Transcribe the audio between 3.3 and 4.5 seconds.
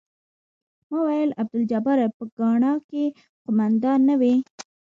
قوماندان نه وې.